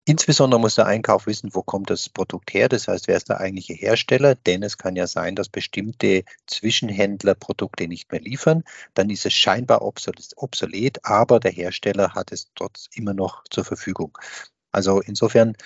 [0.06, 2.68] Insbesondere muss der Einkauf wissen, wo kommt das Produkt her.
[2.68, 4.34] Das heißt, wer ist der eigentliche Hersteller?
[4.34, 8.64] Denn es kann ja sein, dass bestimmte Zwischenhändler Produkte nicht mehr liefern.
[8.92, 14.18] Dann ist es scheinbar obsolet, aber der Hersteller hat es trotz immer noch zur Verfügung.
[14.72, 15.56] Also insofern,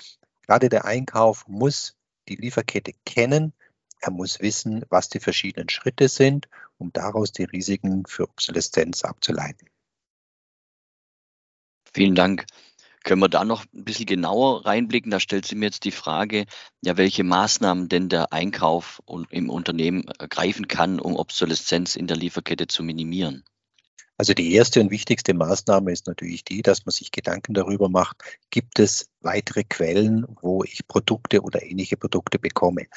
[0.47, 1.97] gerade der Einkauf muss
[2.29, 3.53] die Lieferkette kennen.
[3.99, 9.67] Er muss wissen, was die verschiedenen Schritte sind, um daraus die Risiken für Obsoleszenz abzuleiten.
[11.93, 12.45] Vielen Dank.
[13.03, 15.09] Können wir da noch ein bisschen genauer reinblicken?
[15.09, 16.45] Da stellt sich mir jetzt die Frage,
[16.81, 22.67] ja, welche Maßnahmen denn der Einkauf im Unternehmen ergreifen kann, um Obsoleszenz in der Lieferkette
[22.67, 23.43] zu minimieren.
[24.19, 28.17] Also die erste und wichtigste Maßnahme ist natürlich die, dass man sich Gedanken darüber macht,
[28.49, 32.87] gibt es weitere Quellen, wo ich Produkte oder ähnliche Produkte bekomme.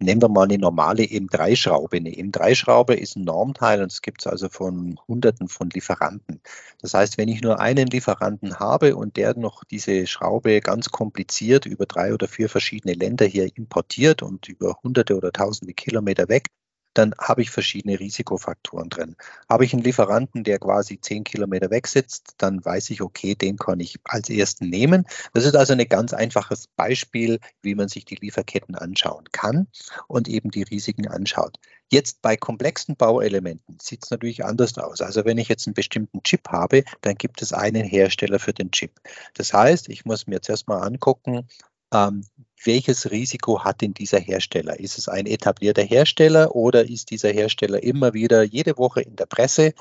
[0.00, 1.98] Nehmen wir mal eine normale M3-Schraube.
[1.98, 6.40] Eine M3-Schraube ist ein Normteil und es gibt es also von Hunderten von Lieferanten.
[6.80, 11.64] Das heißt, wenn ich nur einen Lieferanten habe und der noch diese Schraube ganz kompliziert
[11.64, 16.48] über drei oder vier verschiedene Länder hier importiert und über hunderte oder tausende Kilometer weg,
[16.94, 19.16] dann habe ich verschiedene Risikofaktoren drin.
[19.48, 23.56] Habe ich einen Lieferanten, der quasi zehn Kilometer weg sitzt, dann weiß ich, okay, den
[23.56, 25.06] kann ich als ersten nehmen.
[25.32, 29.68] Das ist also ein ganz einfaches Beispiel, wie man sich die Lieferketten anschauen kann
[30.08, 31.58] und eben die Risiken anschaut.
[31.90, 35.02] Jetzt bei komplexen Bauelementen sieht es natürlich anders aus.
[35.02, 38.70] Also wenn ich jetzt einen bestimmten Chip habe, dann gibt es einen Hersteller für den
[38.70, 38.98] Chip.
[39.34, 41.46] Das heißt, ich muss mir jetzt erstmal angucken,
[41.92, 42.24] ähm,
[42.64, 44.78] welches Risiko hat denn dieser Hersteller?
[44.78, 49.26] Ist es ein etablierter Hersteller oder ist dieser Hersteller immer wieder jede Woche in der
[49.26, 49.74] Presse?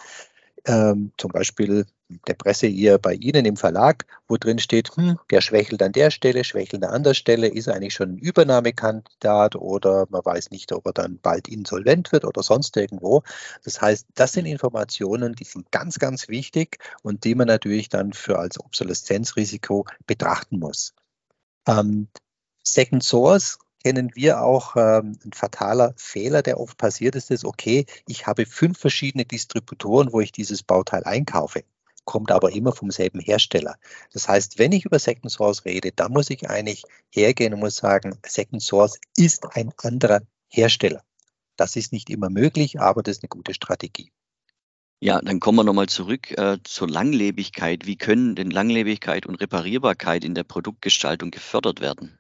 [0.66, 1.86] Ähm, zum Beispiel
[2.28, 6.12] der Presse hier bei Ihnen im Verlag, wo drin steht, hm, der schwächelt an der
[6.12, 10.86] Stelle, schwächelt an anderer Stelle, ist eigentlich schon ein Übernahmekandidat oder man weiß nicht, ob
[10.86, 13.24] er dann bald insolvent wird oder sonst irgendwo.
[13.64, 18.14] Das heißt, das sind Informationen, die sind ganz, ganz wichtig und die man natürlich dann
[18.14, 20.94] für als Obsoleszenzrisiko betrachten muss.
[21.68, 22.08] Ähm,
[22.64, 27.86] Second Source kennen wir auch ähm, ein fataler Fehler, der oft passiert ist, ist, okay,
[28.08, 31.64] ich habe fünf verschiedene Distributoren, wo ich dieses Bauteil einkaufe,
[32.06, 33.76] kommt aber immer vom selben Hersteller.
[34.14, 37.78] Das heißt, wenn ich über Second Source rede, dann muss ich eigentlich hergehen und muss
[37.78, 41.04] sagen, Second Source ist ein anderer Hersteller.
[41.58, 44.12] Das ist nicht immer möglich, aber das ist eine gute Strategie.
[45.00, 47.88] Ja, dann kommen wir nochmal zurück äh, zur Langlebigkeit.
[47.88, 52.20] Wie können denn Langlebigkeit und Reparierbarkeit in der Produktgestaltung gefördert werden?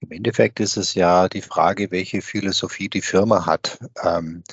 [0.00, 3.78] Im Endeffekt ist es ja die Frage, welche Philosophie die Firma hat.
[4.02, 4.44] Ähm,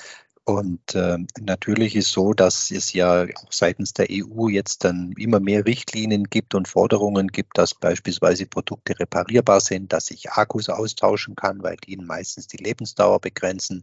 [0.44, 5.40] und äh, natürlich ist so, dass es ja auch seitens der EU jetzt dann immer
[5.40, 11.34] mehr Richtlinien gibt und Forderungen gibt, dass beispielsweise Produkte reparierbar sind, dass ich Akkus austauschen
[11.34, 13.82] kann, weil die meistens die Lebensdauer begrenzen,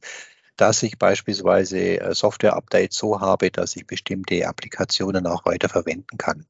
[0.55, 6.45] dass ich beispielsweise äh, Software-Updates so habe, dass ich bestimmte Applikationen auch weiter verwenden kann.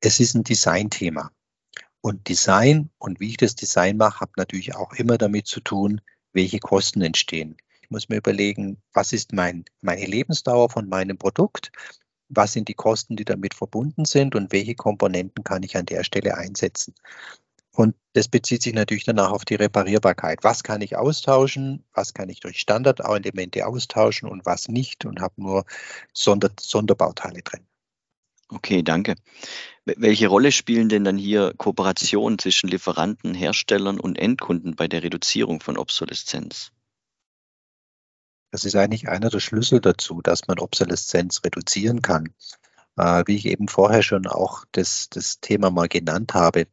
[0.00, 1.30] Es ist ein Design-Thema.
[2.02, 6.00] Und Design und wie ich das Design mache, hat natürlich auch immer damit zu tun,
[6.32, 7.56] welche Kosten entstehen.
[7.80, 11.70] Ich muss mir überlegen, was ist mein, meine Lebensdauer von meinem Produkt?
[12.28, 16.02] Was sind die Kosten, die damit verbunden sind und welche Komponenten kann ich an der
[16.02, 16.94] Stelle einsetzen?
[17.70, 20.40] Und das bezieht sich natürlich danach auf die Reparierbarkeit.
[20.42, 21.84] Was kann ich austauschen?
[21.94, 25.04] Was kann ich durch Standardelemente austauschen und was nicht?
[25.04, 25.64] Und habe nur
[26.12, 27.64] Sonder Sonderbauteile drin.
[28.54, 29.14] Okay, danke.
[29.86, 35.60] Welche Rolle spielen denn dann hier Kooperationen zwischen Lieferanten, Herstellern und Endkunden bei der Reduzierung
[35.60, 36.70] von Obsoleszenz?
[38.50, 42.34] Das ist eigentlich einer der Schlüssel dazu, dass man Obsoleszenz reduzieren kann.
[42.98, 46.66] Äh, wie ich eben vorher schon auch das, das Thema mal genannt habe,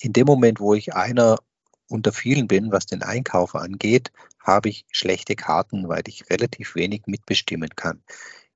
[0.00, 1.36] in dem Moment, wo ich einer
[1.88, 4.10] unter vielen bin, was den Einkauf angeht,
[4.42, 8.02] habe ich schlechte Karten, weil ich relativ wenig mitbestimmen kann.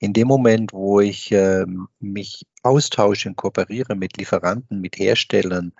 [0.01, 1.67] In dem Moment, wo ich äh,
[2.01, 5.73] mich austausche und kooperiere mit Lieferanten, mit Herstellern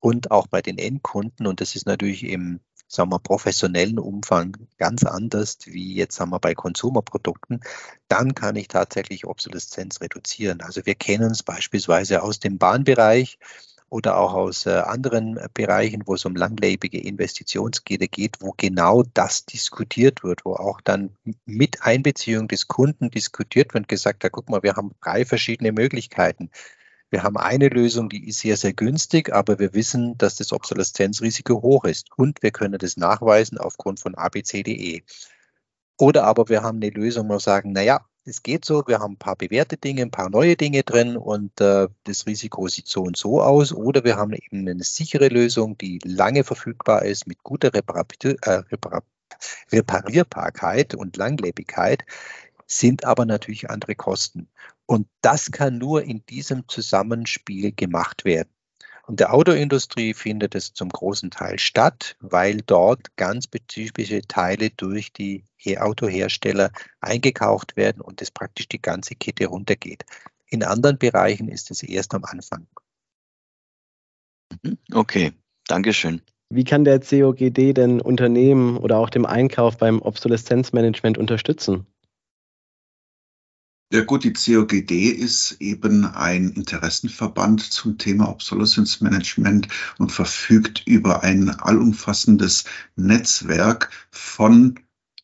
[0.00, 5.04] und auch bei den Endkunden, und das ist natürlich im sagen wir, professionellen Umfang ganz
[5.04, 7.60] anders wie jetzt sagen wir, bei Konsumerprodukten,
[8.08, 10.62] dann kann ich tatsächlich Obsoleszenz reduzieren.
[10.62, 13.38] Also wir kennen es beispielsweise aus dem Bahnbereich
[13.90, 19.46] oder auch aus äh, anderen Bereichen, wo es um langlebige Investitionsgierde geht, wo genau das
[19.46, 21.10] diskutiert wird, wo auch dann
[21.46, 25.72] mit Einbeziehung des Kunden diskutiert wird und gesagt, ja, guck mal, wir haben drei verschiedene
[25.72, 26.50] Möglichkeiten.
[27.10, 31.62] Wir haben eine Lösung, die ist sehr, sehr günstig, aber wir wissen, dass das Obsoleszenzrisiko
[31.62, 35.02] hoch ist und wir können das nachweisen aufgrund von ABCDE.
[35.98, 39.14] Oder aber wir haben eine Lösung, wo wir sagen, naja, es geht so, wir haben
[39.14, 43.02] ein paar bewährte Dinge, ein paar neue Dinge drin und äh, das Risiko sieht so
[43.02, 43.72] und so aus.
[43.72, 48.62] Oder wir haben eben eine sichere Lösung, die lange verfügbar ist, mit guter Reparatur, äh,
[48.70, 49.02] Repar
[49.70, 52.04] Reparierbarkeit und Langlebigkeit,
[52.66, 54.48] sind aber natürlich andere Kosten.
[54.86, 58.48] Und das kann nur in diesem Zusammenspiel gemacht werden.
[59.08, 65.14] Und der Autoindustrie findet es zum großen Teil statt, weil dort ganz spezifische Teile durch
[65.14, 65.44] die
[65.78, 70.04] Autohersteller eingekauft werden und es praktisch die ganze Kette runtergeht.
[70.48, 72.66] In anderen Bereichen ist es erst am Anfang.
[74.62, 74.76] Mhm.
[74.92, 75.32] Okay,
[75.66, 76.20] Dankeschön.
[76.50, 81.86] Wie kann der COGD denn Unternehmen oder auch dem Einkauf beim Obsoleszenzmanagement unterstützen?
[83.90, 91.22] Ja gut, die COGD ist eben ein Interessenverband zum Thema Obsolescence Management und verfügt über
[91.22, 92.64] ein allumfassendes
[92.96, 94.78] Netzwerk von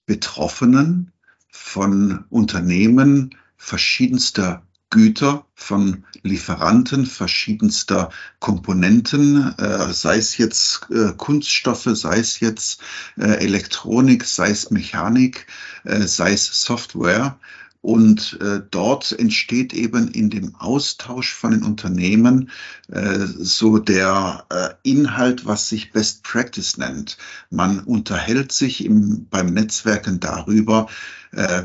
[0.06, 1.12] Betroffenen,
[1.50, 12.18] von Unternehmen verschiedenster Güter, von Lieferanten verschiedenster Komponenten, äh, sei es jetzt äh, Kunststoffe, sei
[12.18, 12.80] es jetzt
[13.18, 15.48] äh, Elektronik, sei es Mechanik,
[15.84, 17.38] äh, sei es Software.
[17.84, 22.48] Und äh, dort entsteht eben in dem Austausch von den Unternehmen
[22.90, 27.18] äh, so der äh, Inhalt, was sich Best Practice nennt.
[27.50, 30.86] Man unterhält sich im, beim Netzwerken darüber,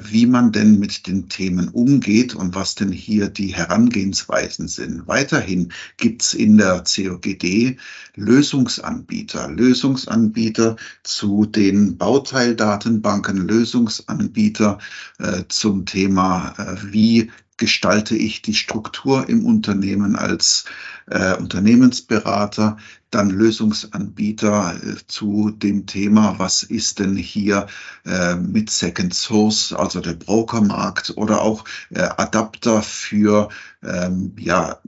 [0.04, 5.08] wie man denn mit den Themen umgeht und was denn hier die Herangehensweisen sind.
[5.08, 7.78] Weiterhin gibt's in der COGD
[8.16, 14.80] Lösungsanbieter, Lösungsanbieter zu den Bauteildatenbanken, Lösungsanbieter
[15.20, 20.66] äh, zum Thema, äh, wie gestalte ich die Struktur im Unternehmen als
[21.06, 22.78] äh, Unternehmensberater,
[23.12, 27.68] dann Lösungsanbieter äh, zu dem Thema, was ist denn hier
[28.06, 33.50] äh, mit Second Source, also der Brokermarkt oder auch äh, Adapter für
[33.84, 34.80] ähm, ja,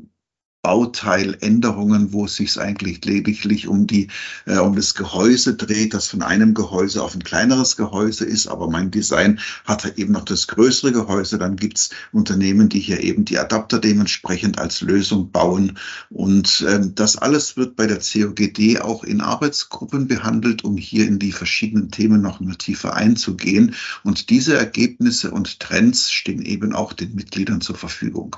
[0.64, 4.10] Bauteiländerungen, wo es sich eigentlich lediglich um die
[4.46, 8.70] äh, um das Gehäuse dreht, das von einem Gehäuse auf ein kleineres Gehäuse ist, aber
[8.70, 11.40] mein Design hat eben noch das größere Gehäuse.
[11.40, 15.80] Dann gibt's Unternehmen, die hier eben die Adapter dementsprechend als Lösung bauen.
[16.10, 21.18] Und ähm, das alles wird bei der COGD auch in Arbeitsgruppen behandelt, um hier in
[21.18, 23.76] die verschiedenen Themen noch mal tiefer einzugehen.
[24.04, 28.36] Und diese Ergebnisse und Trends stehen eben auch den Mitgliedern zur Verfügung.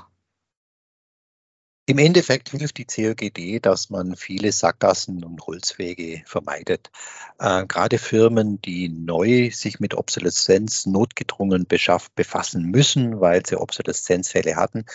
[1.86, 6.90] Im Endeffekt hilft die COGD, dass man viele Sackgassen und Holzwege vermeidet.
[7.38, 14.86] Äh, gerade Firmen, die neu sich mit Obsoleszenz notgedrungen befassen müssen, weil sie Obsoleszenzfälle hatten,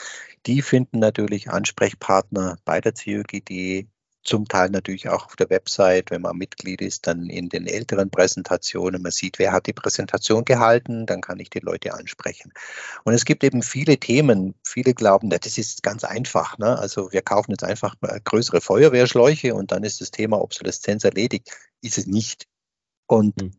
[0.48, 3.88] die finden natürlich Ansprechpartner bei der COGD
[4.24, 8.10] zum Teil natürlich auch auf der Website, wenn man Mitglied ist, dann in den älteren
[8.10, 9.02] Präsentationen.
[9.02, 12.54] Man sieht, wer hat die Präsentation gehalten, dann kann ich die Leute ansprechen.
[13.04, 14.56] Und es gibt eben viele Themen.
[14.64, 16.58] Viele glauben, das ist ganz einfach.
[16.58, 16.78] Ne?
[16.78, 21.52] Also wir kaufen jetzt einfach größere Feuerwehrschläuche und dann ist das Thema Obsoleszenz erledigt.
[21.82, 22.48] Ist es nicht.
[23.08, 23.52] Und hm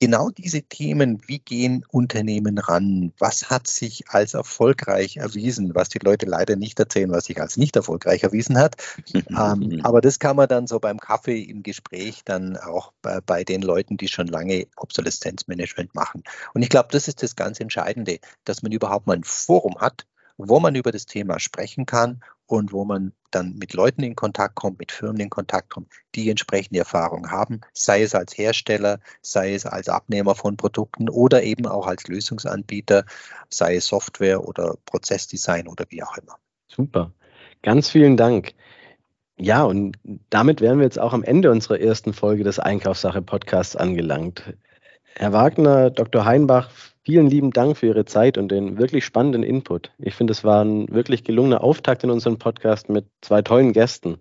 [0.00, 3.12] genau diese Themen, wie gehen Unternehmen ran?
[3.18, 7.56] Was hat sich als erfolgreich erwiesen, was die Leute leider nicht erzählen, was sich als
[7.56, 8.76] nicht erfolgreich erwiesen hat.
[9.14, 13.44] ähm, aber das kann man dann so beim Kaffee im Gespräch dann auch bei, bei
[13.44, 16.22] den Leuten, die schon lange Obsoleszenzmanagement machen.
[16.54, 20.06] Und ich glaube, das ist das ganz Entscheidende, dass man überhaupt mal ein Forum hat,
[20.36, 24.56] wo man über das Thema sprechen kann und wo man dann mit Leuten in Kontakt
[24.56, 29.54] kommt, mit Firmen in Kontakt kommt, die entsprechende Erfahrung haben, sei es als Hersteller, sei
[29.54, 33.04] es als Abnehmer von Produkten oder eben auch als Lösungsanbieter,
[33.50, 36.38] sei es Software oder Prozessdesign oder wie auch immer.
[36.66, 37.12] Super.
[37.62, 38.54] Ganz vielen Dank.
[39.36, 39.96] Ja, und
[40.28, 44.54] damit wären wir jetzt auch am Ende unserer ersten Folge des Einkaufssache-Podcasts angelangt.
[45.14, 46.24] Herr Wagner, Dr.
[46.24, 46.70] Heinbach,
[47.04, 49.92] vielen lieben Dank für Ihre Zeit und den wirklich spannenden Input.
[49.98, 54.18] Ich finde, es war ein wirklich gelungener Auftakt in unserem Podcast mit zwei tollen Gästen.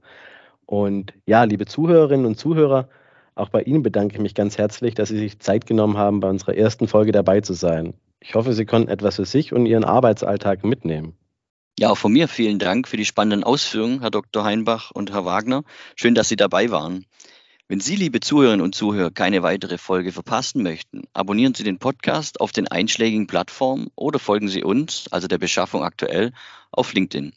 [0.66, 2.90] Und ja, liebe Zuhörerinnen und Zuhörer,
[3.36, 6.30] auch bei Ihnen bedanke ich mich ganz herzlich, dass Sie sich Zeit genommen haben, bei
[6.30, 7.94] unserer ersten Folge dabei zu sein.
[8.20, 11.14] Ich hoffe, Sie konnten etwas für sich und Ihren Arbeitsalltag mitnehmen.
[11.80, 14.44] Ja, auch von mir vielen Dank für die spannenden Ausführungen, Herr Dr.
[14.44, 15.64] Heinbach und Herr Wagner.
[15.96, 17.06] Schön, dass Sie dabei waren.
[17.72, 22.42] Wenn Sie, liebe Zuhörerinnen und Zuhörer, keine weitere Folge verpassen möchten, abonnieren Sie den Podcast
[22.42, 26.32] auf den einschlägigen Plattformen oder folgen Sie uns, also der Beschaffung aktuell,
[26.72, 27.32] auf LinkedIn.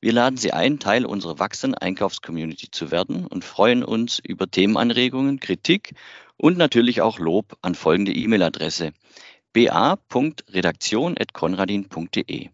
[0.00, 5.38] Wir laden Sie ein, Teil unserer wachsenden Einkaufscommunity zu werden und freuen uns über Themenanregungen,
[5.38, 5.92] Kritik
[6.38, 8.94] und natürlich auch Lob an folgende E-Mail-Adresse
[9.52, 12.48] ba.redaktion.konradin.de.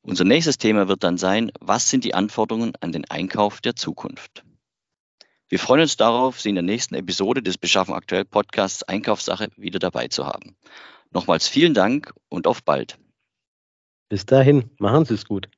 [0.00, 4.44] Unser nächstes Thema wird dann sein, was sind die Anforderungen an den Einkauf der Zukunft?
[5.48, 9.78] Wir freuen uns darauf, Sie in der nächsten Episode des Beschaffen aktuell Podcasts Einkaufssache wieder
[9.78, 10.56] dabei zu haben.
[11.10, 12.98] Nochmals vielen Dank und auf bald.
[14.10, 15.48] Bis dahin, machen Sie es gut.